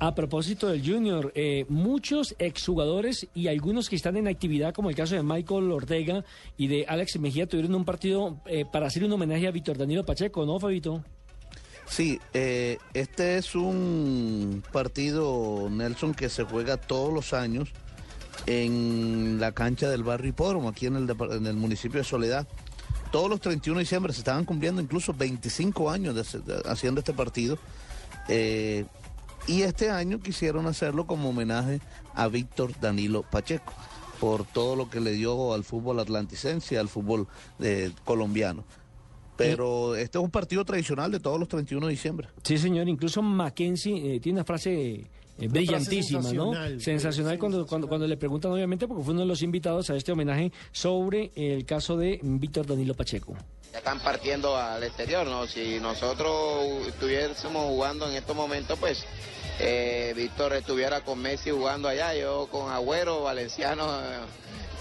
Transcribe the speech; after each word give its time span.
A 0.00 0.14
propósito 0.14 0.68
del 0.68 0.82
Junior, 0.82 1.30
eh, 1.34 1.66
muchos 1.68 2.34
exjugadores 2.38 3.26
y 3.34 3.48
algunos 3.48 3.90
que 3.90 3.96
están 3.96 4.16
en 4.16 4.26
actividad, 4.26 4.72
como 4.72 4.88
el 4.88 4.96
caso 4.96 5.14
de 5.14 5.22
Michael 5.22 5.70
Ortega 5.70 6.24
y 6.56 6.68
de 6.68 6.86
Alex 6.88 7.18
Mejía, 7.18 7.46
tuvieron 7.46 7.74
un 7.74 7.84
partido 7.84 8.40
eh, 8.46 8.64
para 8.64 8.86
hacer 8.86 9.04
un 9.04 9.12
homenaje 9.12 9.46
a 9.46 9.50
Víctor 9.50 9.76
Danilo 9.76 10.02
Pacheco, 10.02 10.46
¿no, 10.46 10.58
Fabito? 10.58 11.04
Sí, 11.86 12.18
eh, 12.32 12.78
este 12.94 13.36
es 13.36 13.54
un 13.54 14.62
partido, 14.72 15.68
Nelson, 15.70 16.14
que 16.14 16.30
se 16.30 16.44
juega 16.44 16.78
todos 16.78 17.12
los 17.12 17.34
años 17.34 17.68
en 18.46 19.38
la 19.38 19.52
cancha 19.52 19.90
del 19.90 20.02
barrio 20.02 20.30
Hipódromo, 20.30 20.70
aquí 20.70 20.86
en 20.86 20.96
el, 20.96 21.14
en 21.30 21.46
el 21.46 21.56
municipio 21.56 21.98
de 21.98 22.04
Soledad. 22.04 22.48
Todos 23.12 23.28
los 23.28 23.38
31 23.38 23.78
de 23.78 23.82
diciembre 23.82 24.14
se 24.14 24.20
estaban 24.20 24.46
cumpliendo 24.46 24.80
incluso 24.80 25.12
25 25.12 25.90
años 25.90 26.34
haciendo 26.64 27.00
este 27.00 27.12
partido. 27.12 27.58
Y 29.46 29.62
este 29.62 29.90
año 29.90 30.20
quisieron 30.20 30.66
hacerlo 30.66 31.06
como 31.06 31.30
homenaje 31.30 31.80
a 32.14 32.28
Víctor 32.28 32.72
Danilo 32.80 33.22
Pacheco 33.22 33.72
por 34.20 34.44
todo 34.44 34.76
lo 34.76 34.88
que 34.88 35.00
le 35.00 35.12
dio 35.12 35.52
al 35.52 35.64
fútbol 35.64 36.00
atlanticense, 36.00 36.78
al 36.78 36.88
fútbol 36.88 37.26
eh, 37.60 37.90
colombiano. 38.04 38.64
Pero 39.36 39.96
este 39.96 40.18
es 40.18 40.24
un 40.24 40.30
partido 40.30 40.64
tradicional 40.64 41.10
de 41.10 41.18
todos 41.20 41.38
los 41.40 41.48
31 41.48 41.86
de 41.86 41.90
diciembre. 41.90 42.28
Sí, 42.42 42.56
señor. 42.56 42.88
Incluso 42.88 43.20
Mackenzie 43.20 44.14
eh, 44.14 44.20
tiene 44.20 44.38
una 44.38 44.44
frase 44.44 45.04
eh, 45.38 45.48
brillantísima, 45.48 46.32
¿no? 46.32 46.52
Sensacional 46.78 47.38
cuando, 47.38 47.66
cuando, 47.66 47.88
cuando, 47.88 48.06
le 48.06 48.16
preguntan, 48.16 48.52
obviamente, 48.52 48.86
porque 48.86 49.02
fue 49.02 49.12
uno 49.12 49.22
de 49.22 49.26
los 49.26 49.42
invitados 49.42 49.90
a 49.90 49.96
este 49.96 50.12
homenaje 50.12 50.52
sobre 50.72 51.32
el 51.34 51.64
caso 51.64 51.96
de 51.96 52.20
Víctor 52.22 52.66
Danilo 52.66 52.94
Pacheco. 52.94 53.34
Ya 53.72 53.78
están 53.78 54.00
partiendo 54.00 54.56
al 54.56 54.82
exterior, 54.84 55.26
¿no? 55.26 55.46
Si 55.48 55.80
nosotros 55.80 56.86
estuviésemos 56.86 57.66
jugando 57.66 58.08
en 58.08 58.14
estos 58.14 58.36
momentos, 58.36 58.78
pues 58.78 59.04
eh, 59.58 60.12
Víctor 60.16 60.52
estuviera 60.52 61.00
con 61.02 61.20
Messi 61.20 61.50
jugando 61.50 61.88
allá, 61.88 62.14
yo 62.14 62.48
con 62.50 62.70
Agüero, 62.70 63.22
Valenciano, 63.22 63.84
eh, 63.84 64.18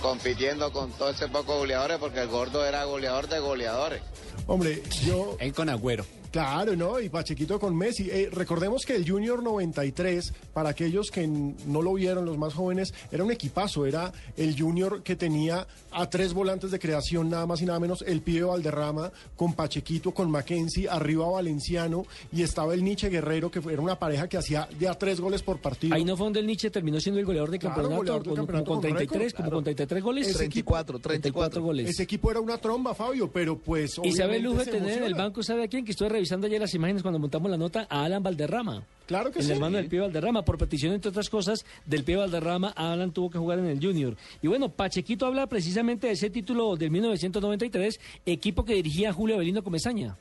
compitiendo 0.01 0.71
con 0.71 0.91
todo 0.91 1.09
ese 1.09 1.27
poco 1.27 1.57
goleadores, 1.57 1.97
porque 1.97 2.21
el 2.21 2.27
gordo 2.27 2.65
era 2.65 2.83
goleador 2.83 3.27
de 3.27 3.39
goleadores. 3.39 4.01
Hombre, 4.45 4.83
yo... 5.05 5.37
Él 5.39 5.53
con 5.53 5.69
Agüero. 5.69 6.05
Claro, 6.33 6.75
¿no? 6.75 6.99
Y 6.99 7.09
Pachequito 7.09 7.59
con 7.59 7.77
Messi. 7.77 8.09
Eh, 8.09 8.27
recordemos 8.31 8.87
que 8.87 8.95
el 8.95 9.07
Junior 9.07 9.43
93, 9.43 10.33
para 10.51 10.69
aquellos 10.69 11.11
que 11.11 11.27
no 11.27 11.83
lo 11.83 11.93
vieron, 11.93 12.25
los 12.25 12.39
más 12.39 12.55
jóvenes, 12.55 12.91
era 13.11 13.23
un 13.23 13.31
equipazo. 13.31 13.85
Era 13.85 14.11
el 14.35 14.59
Junior 14.59 15.03
que 15.03 15.15
tenía 15.15 15.67
a 15.91 16.09
tres 16.09 16.33
volantes 16.33 16.71
de 16.71 16.79
creación, 16.79 17.29
nada 17.29 17.45
más 17.45 17.61
y 17.61 17.65
nada 17.65 17.79
menos, 17.79 18.03
el 18.07 18.21
pibe 18.21 18.45
Valderrama, 18.45 19.11
con 19.35 19.53
Pachequito, 19.53 20.11
con 20.11 20.31
Mackenzie, 20.31 20.89
arriba 20.89 21.29
Valenciano, 21.29 22.07
y 22.31 22.41
estaba 22.41 22.73
el 22.73 22.83
Nietzsche 22.83 23.09
Guerrero, 23.09 23.51
que 23.51 23.59
era 23.71 23.79
una 23.79 23.99
pareja 23.99 24.27
que 24.27 24.37
hacía 24.37 24.67
ya 24.79 24.95
tres 24.95 25.21
goles 25.21 25.43
por 25.43 25.59
partido. 25.59 25.93
Ahí 25.93 26.03
no 26.03 26.17
fue 26.17 26.25
donde 26.25 26.39
el 26.39 26.47
Nietzsche 26.47 26.71
terminó 26.71 26.99
siendo 26.99 27.19
el 27.19 27.27
goleador 27.27 27.51
de 27.51 27.59
campeonato, 27.59 28.23
con, 28.65 28.81
33, 28.81 29.33
como 29.35 29.51
con 29.51 29.63
33 29.63 30.03
goles. 30.03 30.33
34, 30.33 30.97
34, 30.97 31.61
goles. 31.61 31.89
Ese 31.89 32.01
equipo 32.01 32.31
era 32.31 32.39
una 32.39 32.57
tromba, 32.57 32.95
Fabio, 32.95 33.31
pero 33.31 33.55
pues... 33.55 33.99
Y 34.03 34.13
sabe 34.13 34.37
el 34.37 34.43
lujo 34.43 34.65
de 34.65 34.71
tener 34.71 34.97
en 34.97 35.03
el 35.03 35.13
banco, 35.13 35.43
¿sabe 35.43 35.63
a 35.63 35.67
quién? 35.67 35.85
Que 35.85 35.91
estuve 35.91 36.09
revisando 36.23 36.47
ayer 36.47 36.61
las 36.61 36.73
imágenes 36.73 37.01
cuando 37.01 37.19
montamos 37.19 37.51
la 37.51 37.57
nota 37.57 37.85
a 37.89 38.05
Alan 38.05 38.23
Valderrama. 38.23 38.83
Claro 39.07 39.29
que 39.29 39.39
el 39.39 39.45
sí. 39.45 39.51
El 39.51 39.57
hermano 39.57 39.75
del 39.75 39.89
Pío 39.89 40.03
Valderrama. 40.03 40.45
Por 40.45 40.57
petición, 40.57 40.93
entre 40.93 41.09
otras 41.09 41.29
cosas, 41.29 41.65
del 41.85 42.05
Pío 42.05 42.19
Valderrama, 42.19 42.69
Alan 42.69 43.11
tuvo 43.11 43.29
que 43.29 43.37
jugar 43.37 43.59
en 43.59 43.65
el 43.65 43.79
Junior. 43.81 44.15
Y 44.41 44.47
bueno, 44.47 44.69
Pachequito 44.69 45.25
habla 45.25 45.47
precisamente 45.47 46.07
de 46.07 46.13
ese 46.13 46.29
título 46.29 46.77
del 46.77 46.91
1993, 46.91 47.99
equipo 48.25 48.63
que 48.63 48.73
dirigía 48.75 49.11
Julio 49.11 49.35
Avelino 49.35 49.65
Comesaña. 49.65 50.15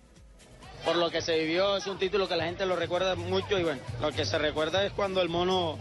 Por 0.85 0.97
lo 0.97 1.09
que 1.09 1.23
se 1.23 1.39
vivió, 1.39 1.77
es 1.77 1.87
un 1.87 1.99
título 1.99 2.27
que 2.29 2.35
la 2.35 2.47
gente 2.47 2.67
lo 2.67 2.75
recuerda 2.75 3.15
mucho 3.15 3.57
y 3.57 3.63
bueno, 3.63 3.81
lo 4.01 4.11
que 4.11 4.25
se 4.25 4.37
recuerda 4.39 4.85
es 4.85 4.91
cuando 4.91 5.23
el 5.23 5.29
mono 5.29 5.79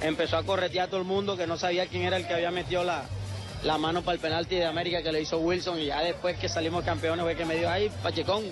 empezó 0.00 0.38
a 0.38 0.42
corretear 0.42 0.86
a 0.86 0.88
todo 0.88 1.00
el 1.00 1.06
mundo 1.06 1.36
que 1.36 1.46
no 1.46 1.58
sabía 1.58 1.86
quién 1.86 2.04
era 2.04 2.16
el 2.16 2.26
que 2.26 2.32
había 2.32 2.50
metido 2.50 2.82
la, 2.82 3.04
la 3.62 3.76
mano 3.76 4.00
para 4.00 4.14
el 4.14 4.20
penalti 4.20 4.56
de 4.56 4.64
América 4.64 5.02
que 5.02 5.12
le 5.12 5.20
hizo 5.20 5.38
Wilson 5.38 5.78
y 5.80 5.86
ya 5.86 6.00
después 6.00 6.38
que 6.38 6.48
salimos 6.48 6.82
campeones 6.82 7.22
fue 7.22 7.36
que 7.36 7.44
me 7.44 7.56
dio 7.56 7.68
ahí 7.68 7.90
Pachecón 8.02 8.44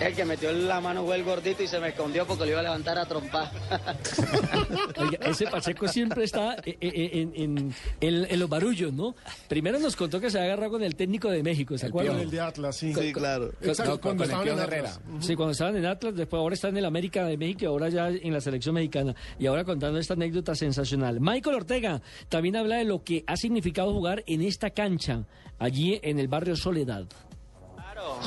el 0.00 0.14
que 0.14 0.24
metió 0.24 0.52
la 0.52 0.80
mano 0.80 1.04
fue 1.04 1.16
el 1.16 1.24
gordito 1.24 1.62
y 1.62 1.66
se 1.66 1.78
me 1.78 1.88
escondió 1.88 2.26
porque 2.26 2.44
lo 2.44 2.50
iba 2.50 2.60
a 2.60 2.64
levantar 2.64 2.98
a 2.98 3.06
trompar. 3.06 3.50
ese 5.20 5.46
Pacheco 5.46 5.88
siempre 5.88 6.24
está 6.24 6.56
eh, 6.64 6.76
eh, 6.80 7.74
en, 8.00 8.38
los 8.38 8.48
barullos, 8.48 8.92
¿no? 8.92 9.14
Primero 9.48 9.78
nos 9.78 9.96
contó 9.96 10.20
que 10.20 10.30
se 10.30 10.38
había 10.38 10.52
agarrado 10.52 10.72
con 10.72 10.82
el 10.82 10.96
técnico 10.96 11.30
de 11.30 11.42
México, 11.42 11.78
¿se 11.78 11.86
acuerdan? 11.86 12.20
El 12.20 12.30
de 12.30 12.40
Atlas, 12.40 12.76
sí. 12.76 12.92
Sí, 12.92 13.12
claro. 13.12 13.52
cuando 14.00 14.24
estaban 14.24 14.48
en 14.48 14.58
Atlas. 14.58 15.00
Sí, 15.20 15.36
cuando 15.36 15.52
estaban 15.52 15.76
en 15.76 15.86
Atlas, 15.86 16.14
después 16.14 16.38
ahora 16.40 16.54
está 16.54 16.68
en 16.68 16.76
el 16.76 16.84
América 16.84 17.24
de 17.24 17.36
México 17.36 17.60
y 17.62 17.66
ahora 17.66 17.88
ya 17.88 18.08
en 18.08 18.32
la 18.32 18.40
selección 18.40 18.74
mexicana. 18.74 19.14
Y 19.38 19.46
ahora 19.46 19.64
contando 19.64 19.98
esta 19.98 20.14
anécdota 20.14 20.54
sensacional. 20.54 21.20
Michael 21.20 21.56
Ortega 21.56 22.02
también 22.28 22.56
habla 22.56 22.76
de 22.76 22.84
lo 22.84 23.02
que 23.02 23.24
ha 23.26 23.36
significado 23.36 23.92
jugar 23.92 24.24
en 24.26 24.42
esta 24.42 24.70
cancha, 24.70 25.24
allí 25.58 26.00
en 26.02 26.18
el 26.18 26.28
barrio 26.28 26.56
Soledad. 26.56 27.06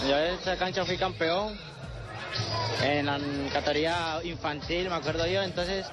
Yo 0.08 0.18
en 0.18 0.36
esa 0.36 0.58
cancha 0.58 0.86
fui 0.86 0.98
campeón 0.98 1.58
en 2.84 3.06
la 3.06 3.20
categoría 3.52 4.20
infantil, 4.24 4.90
me 4.90 4.96
acuerdo 4.96 5.26
yo, 5.28 5.42
entonces 5.42 5.86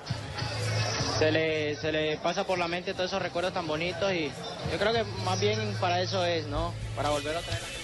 se 1.19 1.31
le, 1.33 1.75
se 1.77 1.93
le 1.93 2.17
pasa 2.19 2.45
por 2.45 2.59
la 2.59 2.69
mente 2.69 2.93
todos 2.93 3.11
esos 3.11 3.23
recuerdos 3.23 3.53
tan 3.53 3.67
bonitos 3.67 4.13
y 4.13 4.31
yo 4.73 4.79
creo 4.79 4.93
que 4.93 5.05
más 5.25 5.41
bien 5.41 5.59
para 5.81 6.01
eso 6.01 6.25
es, 6.25 6.47
¿no? 6.47 6.73
Para 6.97 7.11
volver 7.11 7.37
a 7.37 7.41
traer. 7.41 7.84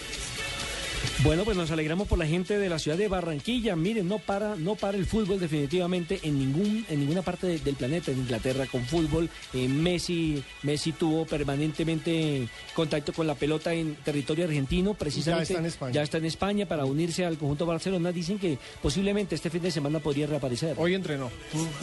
Bueno, 1.23 1.45
pues 1.45 1.57
nos 1.57 1.71
alegramos 1.71 2.09
por 2.09 2.19
la 2.19 2.27
gente 2.27 2.59
de 2.59 2.69
la 2.69 2.79
ciudad 2.79 2.97
de 2.97 3.09
Barranquilla. 3.09 3.77
Miren, 3.77 4.09
no 4.09 4.19
para, 4.19 4.57
no 4.57 4.75
para 4.75 4.97
el 4.97 5.05
fútbol 5.07 5.39
definitivamente 5.39 6.21
en 6.23 6.39
ningún, 6.39 6.87
en 6.89 7.01
ninguna 7.01 7.23
parte 7.23 7.59
del 7.59 7.75
planeta. 7.75 8.11
En 8.11 8.19
Inglaterra 8.19 8.67
con 8.67 8.85
fútbol, 8.85 9.29
eh, 9.53 9.69
Messi, 9.69 10.43
Messi 10.63 10.93
tuvo 10.93 11.27
permanentemente 11.27 12.49
contacto 12.75 13.13
con 13.13 13.27
la 13.27 13.35
pelota 13.35 13.73
en 13.75 13.97
territorio 13.97 14.47
argentino. 14.47 14.95
Precisamente 14.95 15.53
ya 15.53 15.59
está 15.59 15.59
en 15.61 15.67
España. 15.67 15.93
Ya 15.93 16.03
está 16.03 16.19
en 16.19 16.25
España 16.25 16.67
para 16.67 16.85
unirse 16.85 17.25
al 17.25 17.37
conjunto 17.37 17.67
Barcelona. 17.67 18.13
Dicen 18.13 18.39
que 18.39 18.59
posiblemente 18.83 19.35
este 19.35 19.51
fin 19.51 19.63
de 19.63 19.71
semana 19.71 19.99
podría 19.99 20.27
reaparecer. 20.27 20.75
Hoy 20.79 20.95
entrenó. 20.95 21.31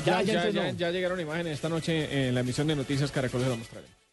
Ya, 0.06 0.22
ya, 0.22 0.46
entrenó. 0.46 0.78
ya 0.78 0.92
llegaron 0.92 1.20
imágenes 1.20 1.54
esta 1.54 1.70
noche 1.70 2.28
en 2.28 2.34
la 2.34 2.42
emisión 2.42 2.68
de 2.68 2.76
Noticias 2.76 3.12
Caracol 3.12 3.44
de 3.44 3.50
la 3.50 3.56
mostraré. 3.56 4.07